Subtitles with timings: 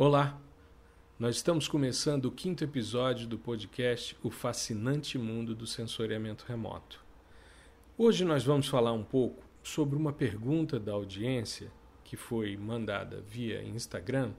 [0.00, 0.40] Olá!
[1.18, 7.04] Nós estamos começando o quinto episódio do podcast O Fascinante Mundo do Sensoriamento Remoto.
[7.96, 11.72] Hoje nós vamos falar um pouco sobre uma pergunta da audiência
[12.04, 14.30] que foi mandada via Instagram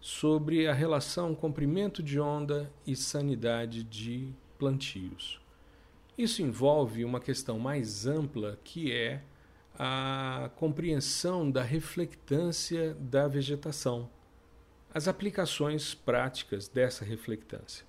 [0.00, 5.40] sobre a relação comprimento de onda e sanidade de plantios.
[6.18, 9.22] Isso envolve uma questão mais ampla que é
[9.78, 14.10] a compreensão da reflectância da vegetação
[14.92, 17.84] as aplicações práticas dessa reflectância.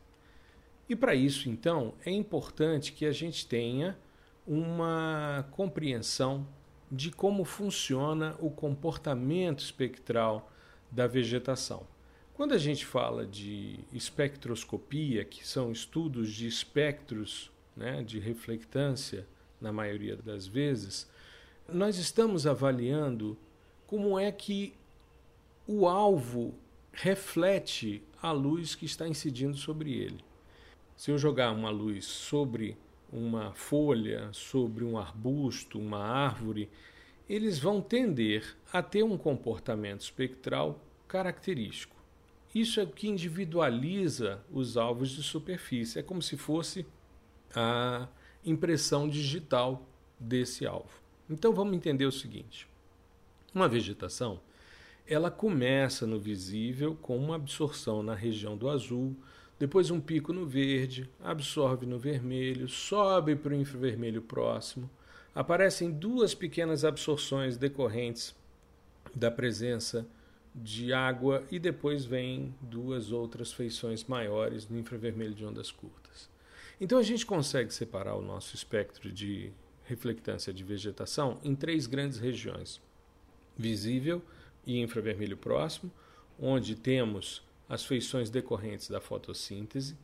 [0.88, 3.98] E para isso, então, é importante que a gente tenha
[4.46, 6.48] uma compreensão
[6.92, 10.52] de como funciona o comportamento espectral
[10.92, 11.88] da vegetação.
[12.34, 19.26] Quando a gente fala de espectroscopia, que são estudos de espectros né, de reflectância,
[19.62, 21.08] na maioria das vezes,
[21.72, 23.38] nós estamos avaliando
[23.86, 24.74] como é que
[25.68, 26.56] o alvo
[26.92, 30.24] reflete a luz que está incidindo sobre ele.
[30.96, 32.78] Se eu jogar uma luz sobre
[33.12, 36.70] uma folha, sobre um arbusto, uma árvore,
[37.28, 41.96] eles vão tender a ter um comportamento espectral característico.
[42.54, 46.00] Isso é o que individualiza os alvos de superfície.
[46.00, 46.86] É como se fosse
[47.56, 48.08] a
[48.46, 49.88] impressão digital
[50.20, 51.02] desse alvo.
[51.30, 52.68] Então vamos entender o seguinte:
[53.54, 54.42] uma vegetação
[55.08, 59.16] ela começa no visível com uma absorção na região do azul,
[59.60, 64.90] depois um pico no verde, absorve no vermelho, sobe para o infravermelho próximo.
[65.36, 68.36] Aparecem duas pequenas absorções decorrentes
[69.14, 70.08] da presença
[70.54, 76.30] de água e depois vem duas outras feições maiores no infravermelho de ondas curtas.
[76.80, 79.52] Então a gente consegue separar o nosso espectro de
[79.86, 82.82] reflectância de vegetação em três grandes regiões:
[83.58, 84.22] visível,
[84.66, 85.92] e infravermelho próximo,
[86.40, 89.96] onde temos as feições decorrentes da fotossíntese.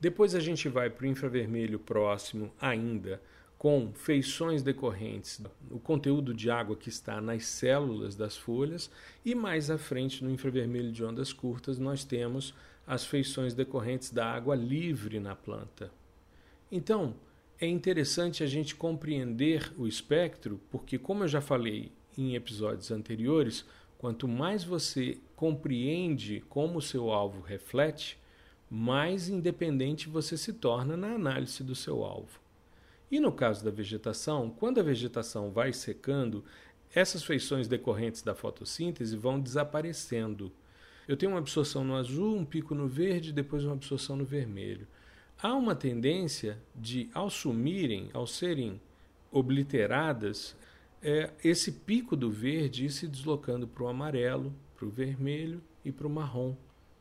[0.00, 3.20] Depois a gente vai para o infravermelho próximo ainda
[3.56, 8.90] com feições decorrentes do conteúdo de água que está nas células das folhas
[9.24, 12.52] e mais à frente no infravermelho de ondas curtas nós temos
[12.86, 15.90] as feições decorrentes da água livre na planta.
[16.70, 17.14] Então,
[17.58, 23.64] é interessante a gente compreender o espectro, porque como eu já falei em episódios anteriores,
[24.04, 28.18] Quanto mais você compreende como o seu alvo reflete,
[28.68, 32.38] mais independente você se torna na análise do seu alvo.
[33.10, 36.44] E no caso da vegetação, quando a vegetação vai secando,
[36.94, 40.52] essas feições decorrentes da fotossíntese vão desaparecendo.
[41.08, 44.86] Eu tenho uma absorção no azul, um pico no verde, depois uma absorção no vermelho.
[45.42, 48.78] Há uma tendência de, ao sumirem, ao serem
[49.32, 50.54] obliteradas,
[51.04, 55.92] é esse pico do verde ir se deslocando para o amarelo, para o vermelho e
[55.92, 56.56] para o marrom.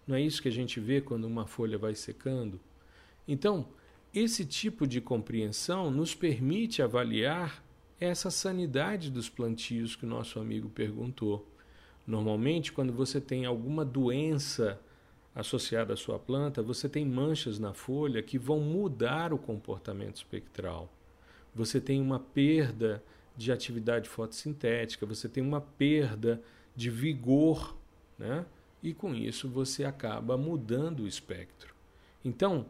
[0.05, 2.59] Não é isso que a gente vê quando uma folha vai secando?
[3.25, 3.69] Então,
[4.13, 7.63] esse tipo de compreensão nos permite avaliar
[7.97, 11.47] essa sanidade dos plantios que o nosso amigo perguntou.
[12.05, 14.77] Normalmente, quando você tem alguma doença
[15.33, 20.91] associada à sua planta, você tem manchas na folha que vão mudar o comportamento espectral.
[21.55, 23.01] Você tem uma perda
[23.35, 26.41] de atividade fotossintética, você tem uma perda
[26.75, 27.75] de vigor,
[28.17, 28.45] né?
[28.81, 31.73] e com isso você acaba mudando o espectro.
[32.23, 32.65] Então,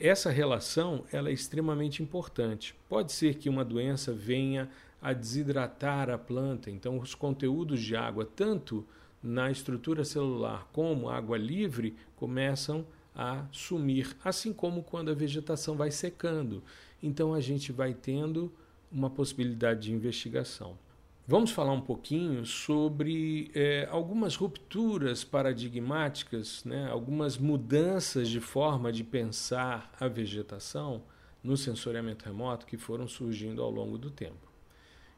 [0.00, 2.74] essa relação ela é extremamente importante.
[2.88, 4.70] Pode ser que uma doença venha
[5.00, 8.84] a desidratar a planta, então os conteúdos de água, tanto
[9.22, 15.90] na estrutura celular como água livre, começam a sumir, assim como quando a vegetação vai
[15.90, 16.62] secando.
[17.02, 18.52] Então a gente vai tendo
[18.90, 20.78] uma possibilidade de investigação.
[21.26, 29.04] Vamos falar um pouquinho sobre é, algumas rupturas paradigmáticas, né, algumas mudanças de forma de
[29.04, 31.02] pensar a vegetação
[31.44, 34.50] no sensoriamento remoto que foram surgindo ao longo do tempo.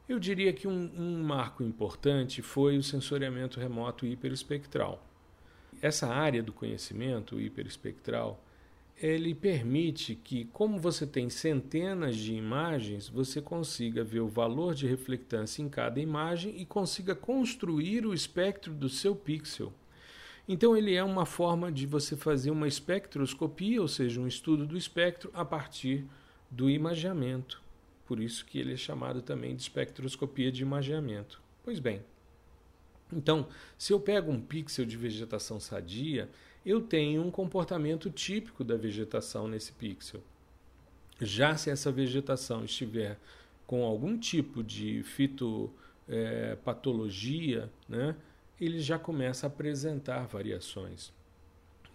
[0.07, 5.01] Eu diria que um, um marco importante foi o sensoriamento remoto hiperespectral.
[5.81, 8.43] Essa área do conhecimento hiperespectral
[8.97, 14.87] ele permite que, como você tem centenas de imagens, você consiga ver o valor de
[14.87, 19.73] reflectância em cada imagem e consiga construir o espectro do seu pixel.
[20.47, 24.77] Então, ele é uma forma de você fazer uma espectroscopia, ou seja, um estudo do
[24.77, 26.05] espectro a partir
[26.49, 27.61] do imageamento.
[28.05, 31.41] Por isso que ele é chamado também de espectroscopia de imageamento.
[31.63, 32.01] Pois bem,
[33.13, 33.47] então,
[33.77, 36.29] se eu pego um pixel de vegetação sadia,
[36.65, 40.21] eu tenho um comportamento típico da vegetação nesse pixel.
[41.19, 43.19] Já se essa vegetação estiver
[43.67, 48.15] com algum tipo de fitopatologia, é, né,
[48.59, 51.13] ele já começa a apresentar variações.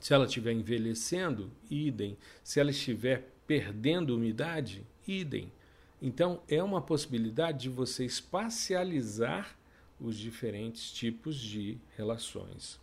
[0.00, 2.16] Se ela estiver envelhecendo, idem.
[2.42, 5.52] Se ela estiver perdendo umidade, idem.
[6.00, 9.56] Então, é uma possibilidade de você espacializar
[10.00, 12.78] os diferentes tipos de relações.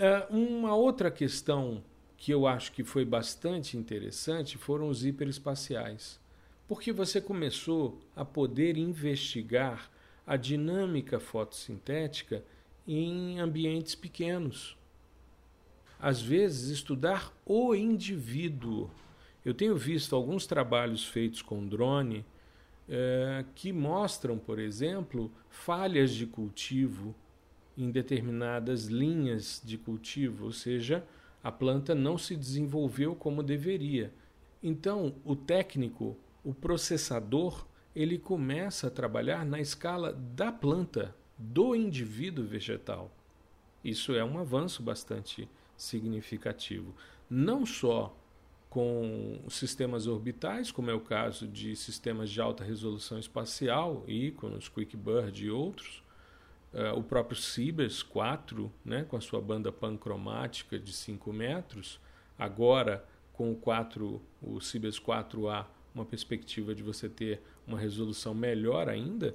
[0.00, 1.82] É, uma outra questão
[2.16, 6.20] que eu acho que foi bastante interessante foram os hiperespaciais,
[6.68, 9.90] porque você começou a poder investigar
[10.24, 12.44] a dinâmica fotossintética
[12.86, 14.76] em ambientes pequenos.
[15.98, 18.88] Às vezes, estudar o indivíduo.
[19.44, 22.24] Eu tenho visto alguns trabalhos feitos com drone
[22.88, 27.16] é, que mostram, por exemplo, falhas de cultivo
[27.78, 31.06] em determinadas linhas de cultivo, ou seja,
[31.42, 34.12] a planta não se desenvolveu como deveria.
[34.60, 37.64] Então, o técnico, o processador,
[37.94, 43.12] ele começa a trabalhar na escala da planta, do indivíduo vegetal.
[43.84, 46.92] Isso é um avanço bastante significativo.
[47.30, 48.16] Não só
[48.68, 55.46] com sistemas orbitais, como é o caso de sistemas de alta resolução espacial, íconos, QuickBird
[55.46, 56.02] e outros,
[56.72, 62.00] uh, o próprio Cibers 4, né, com a sua banda pancromática de 5 metros,
[62.38, 68.88] agora com o, 4, o Cibers 4A, uma perspectiva de você ter uma resolução melhor
[68.88, 69.34] ainda,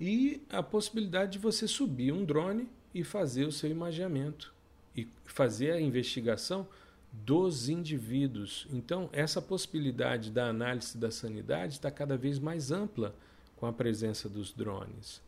[0.00, 4.54] e a possibilidade de você subir um drone e fazer o seu imageamento
[4.96, 6.66] e fazer a investigação
[7.12, 8.66] dos indivíduos.
[8.70, 13.14] Então, essa possibilidade da análise da sanidade está cada vez mais ampla
[13.56, 15.22] com a presença dos drones.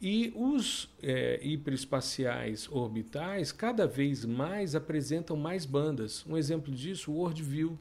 [0.00, 6.24] E os é, hiperespaciais orbitais cada vez mais apresentam mais bandas.
[6.26, 7.78] Um exemplo disso, o WorldView.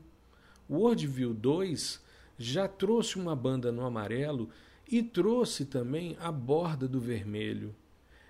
[0.69, 2.01] O WorldView 2
[2.38, 4.50] já trouxe uma banda no amarelo
[4.89, 7.75] e trouxe também a borda do vermelho.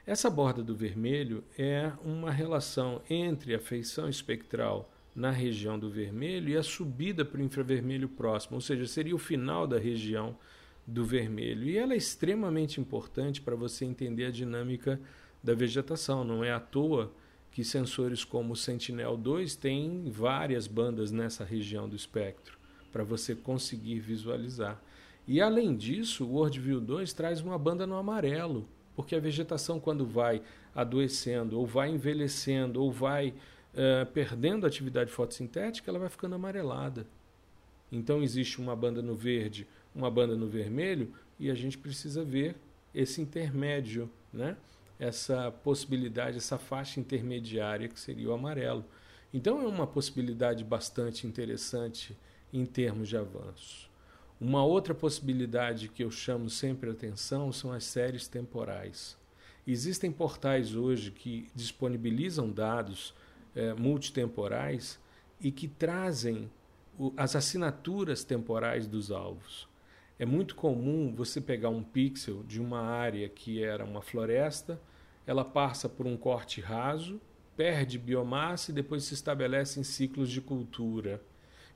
[0.05, 6.49] Essa borda do vermelho é uma relação entre a feição espectral na região do vermelho
[6.49, 10.35] e a subida para o infravermelho próximo, ou seja, seria o final da região
[10.85, 11.63] do vermelho.
[11.63, 14.99] E ela é extremamente importante para você entender a dinâmica
[15.43, 16.23] da vegetação.
[16.23, 17.11] Não é à toa
[17.51, 22.57] que sensores como o Sentinel-2 têm várias bandas nessa região do espectro
[22.91, 24.81] para você conseguir visualizar.
[25.27, 30.05] E além disso, o WorldView 2 traz uma banda no amarelo, porque a vegetação quando
[30.05, 30.41] vai
[30.75, 37.07] adoecendo, ou vai envelhecendo, ou vai uh, perdendo atividade fotossintética, ela vai ficando amarelada.
[37.91, 42.55] Então existe uma banda no verde, uma banda no vermelho, e a gente precisa ver
[42.93, 44.55] esse intermédio, né?
[44.99, 48.85] essa possibilidade, essa faixa intermediária que seria o amarelo.
[49.33, 52.15] Então é uma possibilidade bastante interessante
[52.51, 53.89] em termos de avanço.
[54.39, 59.17] Uma outra possibilidade que eu chamo sempre atenção são as séries temporais.
[59.65, 63.13] Existem portais hoje que disponibilizam dados
[63.55, 64.99] é, multitemporais
[65.39, 66.49] e que trazem
[66.99, 69.67] o, as assinaturas temporais dos alvos.
[70.19, 74.79] É muito comum você pegar um pixel de uma área que era uma floresta,
[75.25, 77.19] ela passa por um corte raso,
[77.55, 81.21] perde biomassa e depois se estabelece em ciclos de cultura.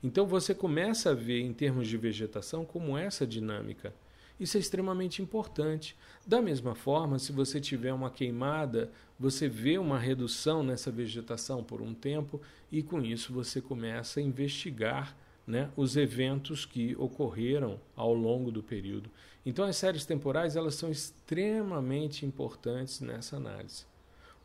[0.02, 3.92] Então você começa a ver, em termos de vegetação, como essa dinâmica.
[4.38, 5.96] Isso é extremamente importante.
[6.24, 11.82] Da mesma forma, se você tiver uma queimada, você vê uma redução nessa vegetação por
[11.82, 12.40] um tempo
[12.70, 15.16] e com isso você começa a investigar
[15.48, 19.10] né, os eventos que ocorreram ao longo do período.
[19.46, 23.86] Então as séries temporais elas são extremamente importantes nessa análise.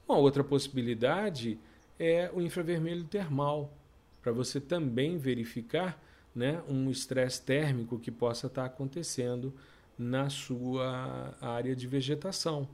[0.07, 1.59] Uma outra possibilidade
[1.99, 3.77] é o infravermelho termal
[4.21, 6.01] para você também verificar
[6.33, 9.53] né, um estresse térmico que possa estar acontecendo
[9.97, 12.67] na sua área de vegetação.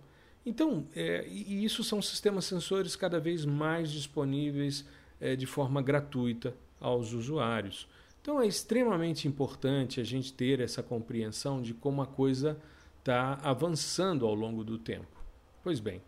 [0.46, 4.86] Então, é, e isso são sistemas sensores cada vez mais disponíveis
[5.20, 7.88] é, de forma gratuita aos usuários.
[8.22, 12.60] Então, é extremamente importante a gente ter essa compreensão de como a coisa
[13.00, 15.24] está avançando ao longo do tempo.
[15.64, 16.02] Pois bem,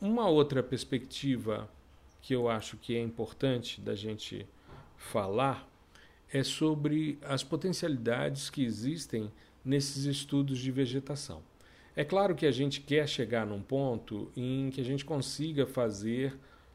[0.00, 1.68] uma outra perspectiva
[2.22, 4.46] que eu acho que é importante da gente
[4.96, 5.68] falar
[6.32, 9.30] é sobre as potencialidades que existem
[9.64, 11.42] nesses estudos de vegetação.
[11.96, 16.32] É claro que a gente quer chegar num ponto em que a gente consiga fazer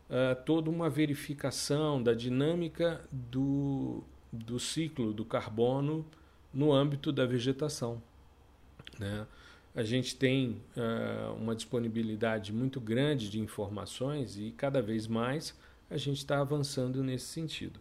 [0.10, 3.83] uh, toda uma verificação da dinâmica do,
[4.34, 6.04] do ciclo do carbono
[6.52, 8.02] no âmbito da vegetação.
[8.98, 9.28] Né?
[9.76, 15.56] A gente tem uh, uma disponibilidade muito grande de informações e cada vez mais
[15.90, 17.80] a gente está avançando nesse sentido.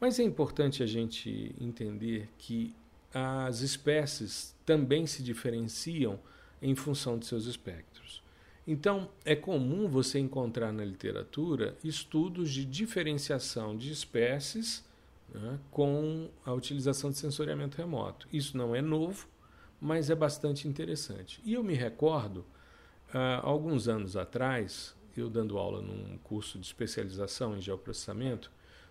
[0.00, 2.74] Mas é importante a gente entender que
[3.12, 6.18] as espécies também se diferenciam
[6.62, 8.22] em função de seus espectros.
[8.66, 14.84] Então, é comum você encontrar na literatura estudos de diferenciação de espécies
[15.34, 18.26] né, com a utilização de sensoriamento remoto.
[18.32, 19.28] Isso não é novo,
[19.80, 21.40] mas é bastante interessante.
[21.44, 22.44] E eu me recordo,
[23.12, 28.50] há alguns anos atrás, eu dando aula num curso de especialização em geoprocessamento,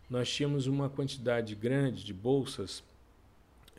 [0.10, 2.84] nós tínhamos uma quantidade grande de bolsas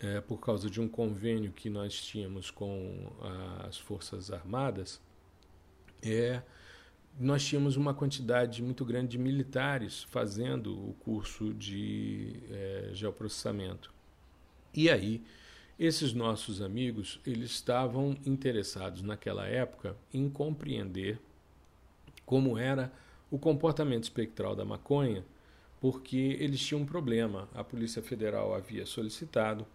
[0.00, 3.12] é, por causa de um convênio que nós tínhamos com
[3.66, 5.00] as Forças Armadas.
[6.02, 6.40] É,
[7.18, 13.92] nós tínhamos uma quantidade muito grande de militares fazendo o curso de é, geoprocessamento.
[14.72, 15.22] E aí,
[15.78, 21.18] esses nossos amigos, eles estavam interessados naquela época em compreender
[22.24, 22.92] como era
[23.30, 25.24] o comportamento espectral da maconha,
[25.80, 27.48] porque eles tinham um problema.
[27.54, 29.66] A Polícia Federal havia solicitado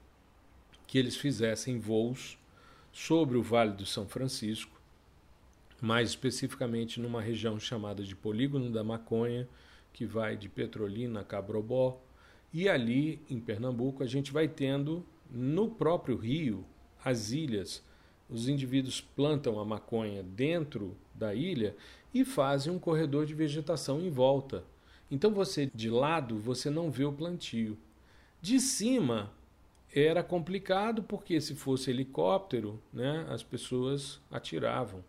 [0.88, 2.38] que eles fizessem voos
[2.94, 4.75] sobre o Vale do São Francisco
[5.82, 9.48] mais especificamente numa região chamada de Polígono da Maconha,
[9.94, 12.01] que vai de Petrolina a Cabrobó.
[12.53, 16.65] E ali, em Pernambuco, a gente vai tendo no próprio rio
[17.03, 17.84] as ilhas.
[18.29, 21.75] Os indivíduos plantam a maconha dentro da ilha
[22.13, 24.63] e fazem um corredor de vegetação em volta.
[25.12, 27.77] Então você de lado você não vê o plantio.
[28.41, 29.32] De cima
[29.94, 35.03] era complicado porque se fosse helicóptero, né, as pessoas atiravam.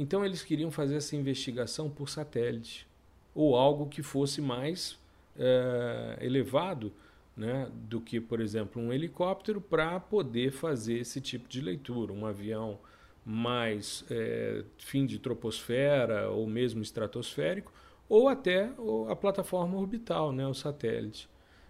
[0.00, 2.88] Então eles queriam fazer essa investigação por satélite
[3.34, 4.98] ou algo que fosse mais
[5.38, 6.90] é, elevado
[7.36, 12.14] né, do que, por exemplo, um helicóptero para poder fazer esse tipo de leitura.
[12.14, 12.78] Um avião
[13.26, 17.70] mais é, fim de troposfera ou mesmo estratosférico
[18.08, 18.70] ou até
[19.06, 21.28] a plataforma orbital, né, o satélite.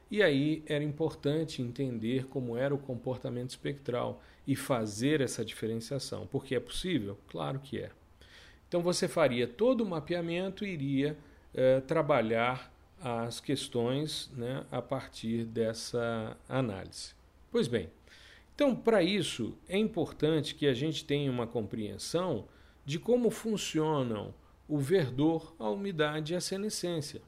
[0.08, 6.28] E aí era importante entender como era o comportamento espectral e fazer essa diferenciação.
[6.28, 7.18] Porque é possível?
[7.26, 7.90] Claro que é.
[8.70, 11.18] Então você faria todo o mapeamento e iria
[11.52, 12.72] eh, trabalhar
[13.02, 17.12] as questões né, a partir dessa análise.
[17.50, 17.90] Pois bem,
[18.54, 22.46] então para isso é importante que a gente tenha uma compreensão
[22.86, 24.32] de como funcionam
[24.68, 27.20] o verdor, a umidade e a senescência.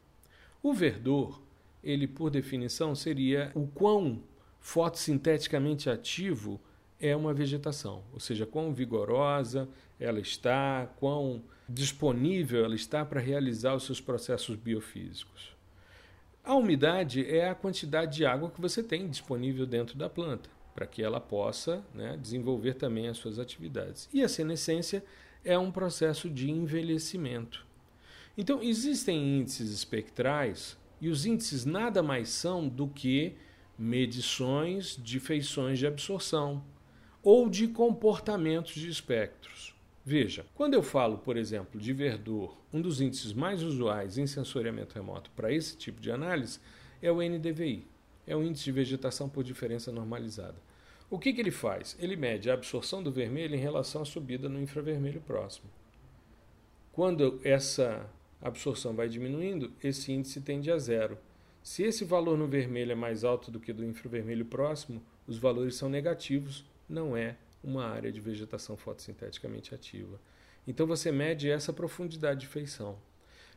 [0.63, 1.43] O verdor,
[1.83, 4.23] ele por definição seria o quão
[4.61, 6.61] fotossinteticamente ativo
[7.03, 9.69] é uma vegetação, ou seja, quão vigorosa
[9.99, 15.53] ela está, quão disponível ela está para realizar os seus processos biofísicos.
[16.45, 20.87] A umidade é a quantidade de água que você tem disponível dentro da planta, para
[20.87, 24.09] que ela possa né, desenvolver também as suas atividades.
[24.13, 25.05] E a senescência
[25.45, 27.67] é um processo de envelhecimento.
[28.39, 33.35] Então, existem índices espectrais, e os índices nada mais são do que
[33.77, 36.63] medições de feições de absorção,
[37.23, 39.75] ou de comportamentos de espectros.
[40.05, 44.97] Veja, quando eu falo, por exemplo, de verdor, um dos índices mais usuais em sensoriamento
[44.97, 46.59] remoto para esse tipo de análise
[47.01, 47.87] é o NDVI,
[48.27, 50.57] é o índice de vegetação por diferença normalizada.
[51.09, 51.97] O que, que ele faz?
[52.01, 55.71] Ele mede a absorção do vermelho em relação à subida no infravermelho próximo.
[56.91, 58.11] Quando essa
[58.41, 61.17] absorção vai diminuindo, esse índice tende a zero.
[61.63, 65.77] Se esse valor no vermelho é mais alto do que do infravermelho próximo, os valores
[65.77, 70.21] são negativos não é uma área de vegetação fotossinteticamente ativa.
[70.67, 72.99] Então você mede essa profundidade de feição.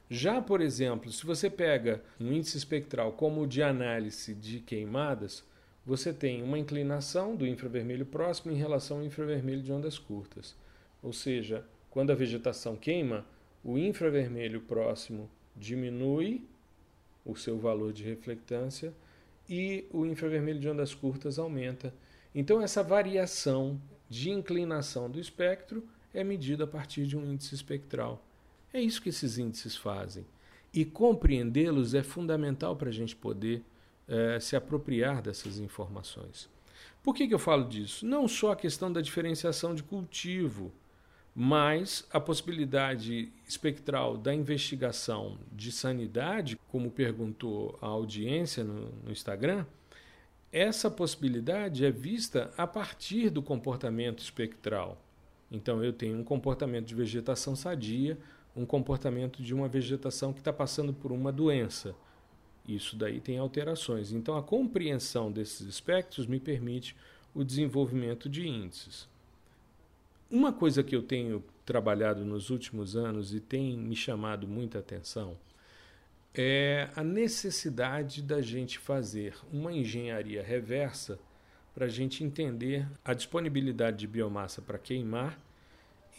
[0.10, 5.44] Já, por exemplo, se você pega um índice espectral como o de análise de queimadas,
[5.86, 10.56] você tem uma inclinação do infravermelho próximo em relação ao infravermelho de ondas curtas.
[11.02, 13.26] Ou seja, quando a vegetação queima,
[13.64, 16.44] o infravermelho próximo diminui
[17.26, 18.94] o seu valor de reflectância
[19.50, 21.94] e o infravermelho de ondas curtas aumenta.
[22.36, 28.22] Então, essa variação de inclinação do espectro é medida a partir de um índice espectral.
[28.74, 30.26] É isso que esses índices fazem.
[30.74, 33.64] E compreendê-los é fundamental para a gente poder
[34.06, 36.50] é, se apropriar dessas informações.
[37.02, 38.06] Por que, que eu falo disso?
[38.06, 40.74] Não só a questão da diferenciação de cultivo,
[41.34, 49.66] mas a possibilidade espectral da investigação de sanidade, como perguntou a audiência no, no Instagram,
[50.56, 54.98] essa possibilidade é vista a partir do comportamento espectral.
[55.52, 58.18] Então, eu tenho um comportamento de vegetação sadia,
[58.56, 61.94] um comportamento de uma vegetação que está passando por uma doença.
[62.66, 64.14] Isso daí tem alterações.
[64.14, 66.96] Então, a compreensão desses espectros me permite
[67.34, 69.10] o desenvolvimento de índices.
[70.32, 75.36] Uma coisa que eu tenho trabalhado nos últimos anos e tem me chamado muita atenção
[76.38, 81.18] é a necessidade da gente fazer uma engenharia reversa
[81.74, 85.40] para a gente entender a disponibilidade de biomassa para queimar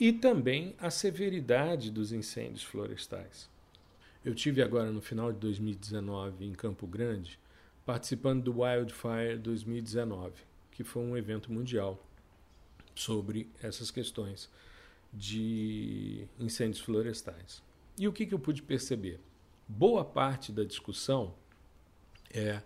[0.01, 3.49] e também a severidade dos incêndios florestais.
[4.25, 7.39] Eu tive agora no final de 2019 em Campo Grande,
[7.85, 10.33] participando do Wildfire 2019,
[10.73, 12.03] que foi um evento mundial
[12.95, 14.51] sobre essas questões
[15.13, 17.63] de incêndios florestais.
[17.99, 19.21] E o que, que eu pude perceber?
[19.69, 21.35] Boa parte da discussão
[22.31, 22.63] é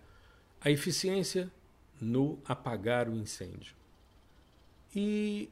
[0.59, 1.51] a eficiência
[1.99, 3.75] no apagar o incêndio.
[4.95, 5.49] E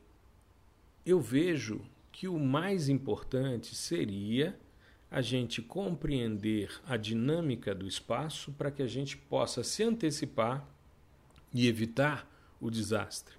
[1.06, 4.60] eu vejo que o mais importante seria
[5.10, 10.68] a gente compreender a dinâmica do espaço para que a gente possa se antecipar
[11.52, 12.30] e evitar
[12.62, 13.36] o desastre.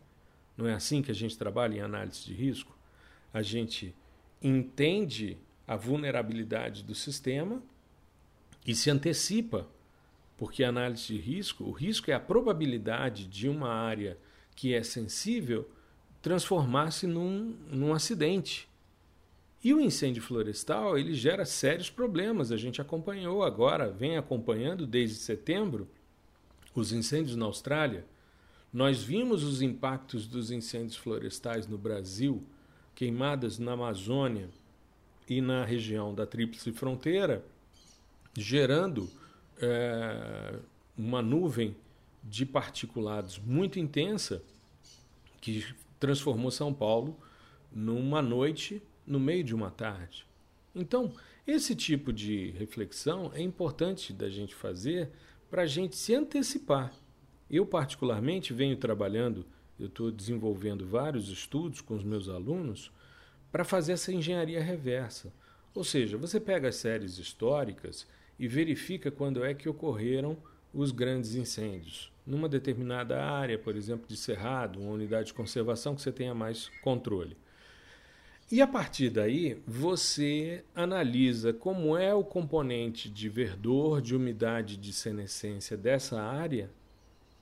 [0.57, 2.77] Não é assim que a gente trabalha em análise de risco?
[3.33, 3.95] A gente
[4.43, 7.63] entende a vulnerabilidade do sistema
[8.67, 9.67] e se antecipa,
[10.37, 14.19] porque a análise de risco, o risco é a probabilidade de uma área
[14.55, 15.69] que é sensível
[16.23, 18.69] transformar-se num, num acidente.
[19.63, 22.51] E o incêndio florestal ele gera sérios problemas.
[22.51, 25.89] A gente acompanhou agora, vem acompanhando desde setembro,
[26.75, 28.07] os incêndios na Austrália.
[28.73, 32.43] Nós vimos os impactos dos incêndios florestais no Brasil,
[32.95, 34.49] queimadas na Amazônia
[35.29, 37.45] e na região da Tríplice Fronteira,
[38.35, 39.11] gerando
[39.61, 40.59] é,
[40.97, 41.77] uma nuvem
[42.23, 44.43] de particulados muito intensa
[45.41, 45.65] que
[45.99, 47.17] transformou São Paulo
[47.73, 50.27] numa noite no meio de uma tarde.
[50.75, 51.13] Então,
[51.47, 55.11] esse tipo de reflexão é importante da gente fazer
[55.51, 56.93] para a gente se antecipar.
[57.51, 59.45] Eu, particularmente, venho trabalhando,
[59.79, 62.93] eu estou desenvolvendo vários estudos com os meus alunos
[63.51, 65.33] para fazer essa engenharia reversa.
[65.75, 68.07] Ou seja, você pega as séries históricas
[68.41, 70.35] e verifica quando é que ocorreram
[70.73, 72.11] os grandes incêndios.
[72.27, 76.71] Numa determinada área, por exemplo, de cerrado, uma unidade de conservação que você tenha mais
[76.83, 77.37] controle.
[78.51, 84.93] E a partir daí, você analisa como é o componente de verdor, de umidade, de
[84.95, 86.71] senescência dessa área,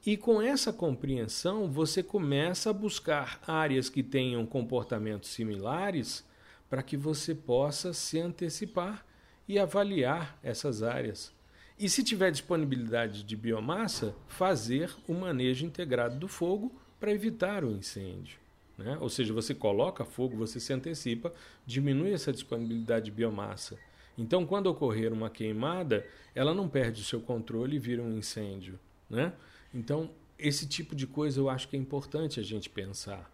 [0.05, 6.27] e com essa compreensão, você começa a buscar áreas que tenham comportamentos similares
[6.69, 9.08] para que você possa se antecipar
[9.49, 11.33] e avaliar essas áreas.
[11.79, 17.71] E se tiver disponibilidade de biomassa, fazer o manejo integrado do fogo para evitar o
[17.71, 18.39] incêndio.
[18.77, 18.99] Né?
[19.01, 21.33] Ou seja, você coloca fogo, você se antecipa,
[21.65, 23.79] diminui essa disponibilidade de biomassa.
[24.17, 28.79] Então, quando ocorrer uma queimada, ela não perde o seu controle e vira um incêndio.
[29.09, 29.33] Né?
[29.73, 33.31] Então, esse tipo de coisa eu acho que é importante a gente pensar.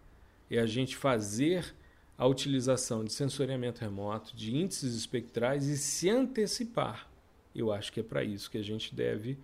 [0.50, 1.74] É a gente fazer
[2.16, 7.08] a utilização de sensoriamento remoto, de índices espectrais e se antecipar
[7.54, 9.38] eu acho que é para isso que a gente deve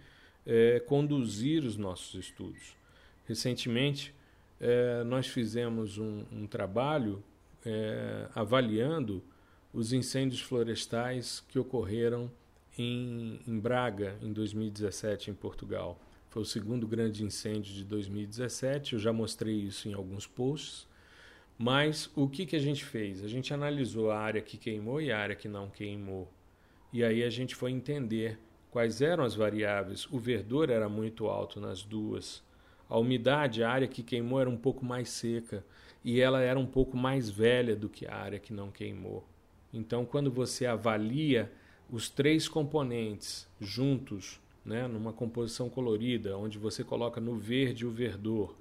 [0.45, 2.75] é, conduzir os nossos estudos.
[3.27, 4.13] Recentemente,
[4.61, 7.23] é, nós fizemos um, um trabalho
[7.65, 9.23] é, avaliando
[9.73, 12.31] os incêndios florestais que ocorreram
[12.77, 16.01] em, em, Braga em 2017 em Portugal.
[16.31, 18.95] Foi o segundo grande incêndio de 2017.
[18.95, 20.89] Eu já mostrei isso em alguns posts.
[21.63, 23.23] Mas o que, que a gente fez?
[23.23, 26.27] A gente analisou a área que queimou e a área que não queimou.
[26.91, 28.39] E aí a gente foi entender
[28.71, 30.07] quais eram as variáveis.
[30.11, 32.43] O verdor era muito alto nas duas.
[32.89, 35.63] A umidade, a área que queimou era um pouco mais seca
[36.03, 39.23] e ela era um pouco mais velha do que a área que não queimou.
[39.71, 41.53] Então, quando você avalia
[41.91, 48.57] os três componentes juntos, né, numa composição colorida, onde você coloca no verde o verdor,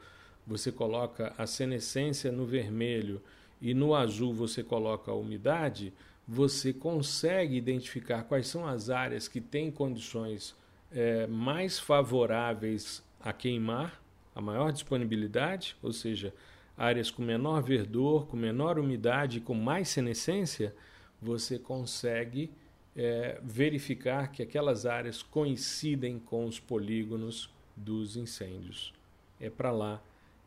[0.50, 3.22] você coloca a senescência no vermelho
[3.62, 5.94] e no azul você coloca a umidade,
[6.28, 10.56] você consegue identificar quais são as áreas que têm condições
[10.92, 14.02] é, mais favoráveis a queimar,
[14.34, 16.34] a maior disponibilidade, ou seja,
[16.76, 20.74] áreas com menor verdor, com menor umidade, com mais senescência,
[21.22, 22.50] você consegue
[22.96, 28.94] é, verificar que aquelas áreas coincidem com os polígonos dos incêndios.
[29.40, 30.02] É para lá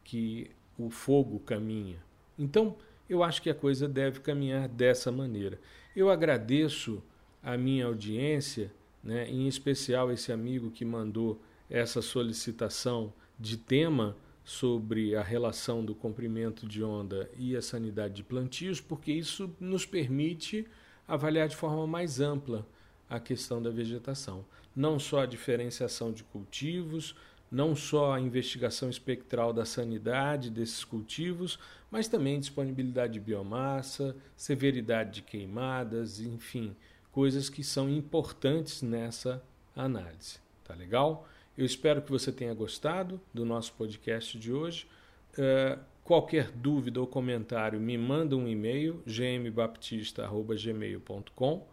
[0.04, 2.02] que o fogo caminha.
[2.38, 2.76] Então,
[3.08, 5.60] eu acho que a coisa deve caminhar dessa maneira.
[5.94, 7.02] Eu agradeço
[7.42, 15.14] a minha audiência, né, em especial esse amigo que mandou essa solicitação de tema sobre
[15.14, 20.66] a relação do comprimento de onda e a sanidade de plantios, porque isso nos permite
[21.06, 22.66] avaliar de forma mais ampla
[23.08, 24.44] a questão da vegetação.
[24.74, 27.14] Não só a diferenciação de cultivos,
[27.52, 31.58] não só a investigação espectral da sanidade desses cultivos,
[31.90, 36.74] mas também disponibilidade de biomassa, severidade de queimadas, enfim,
[37.12, 39.42] coisas que são importantes nessa
[39.76, 40.38] análise.
[40.64, 41.28] Tá legal?
[41.56, 44.86] Eu espero que você tenha gostado do nosso podcast de hoje.
[45.32, 51.66] Uh, Qualquer dúvida ou comentário, me manda um e-mail, gmbaptista.gmail.com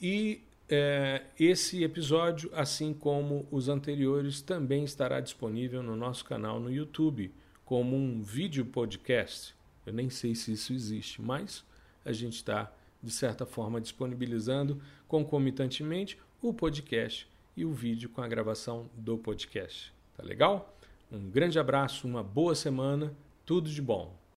[0.00, 0.42] e
[0.74, 7.30] é, esse episódio, assim como os anteriores, também estará disponível no nosso canal no YouTube,
[7.62, 9.54] como um vídeo podcast.
[9.84, 11.62] Eu nem sei se isso existe, mas
[12.02, 18.28] a gente está, de certa forma, disponibilizando concomitantemente o podcast e o vídeo com a
[18.28, 19.92] gravação do podcast.
[20.16, 20.74] Tá legal?
[21.10, 24.21] Um grande abraço, uma boa semana tudo de bom.